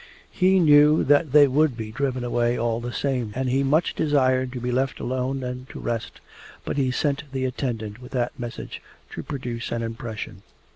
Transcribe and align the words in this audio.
He 0.31 0.59
knew 0.59 1.03
that 1.03 1.31
they 1.31 1.47
would 1.47 1.77
be 1.77 1.91
driven 1.91 2.23
away 2.23 2.57
all 2.57 2.79
the 2.79 2.91
same, 2.91 3.31
and 3.35 3.47
he 3.47 3.61
much 3.61 3.93
desired 3.93 4.51
to 4.53 4.59
be 4.59 4.71
left 4.71 4.99
alone 4.99 5.43
and 5.43 5.69
to 5.69 5.79
rest, 5.79 6.21
but 6.65 6.75
he 6.77 6.89
sent 6.89 7.31
the 7.31 7.45
attendant 7.45 8.01
with 8.01 8.11
that 8.13 8.31
message 8.39 8.81
to 9.11 9.21
produce 9.21 9.71
an 9.71 9.83
impression. 9.83 10.41